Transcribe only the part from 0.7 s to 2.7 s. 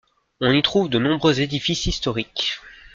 de nombreux édifices historiques.